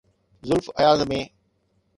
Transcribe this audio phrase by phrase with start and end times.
[0.47, 1.15] زلف اياز ۾.